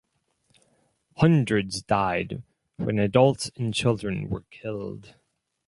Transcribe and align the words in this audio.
Hundreds 1.17 1.83
died 1.83 2.41
when 2.77 2.97
adults 2.97 3.51
and 3.55 3.71
children 3.71 4.29
were 4.31 4.41
killed. 4.49 5.13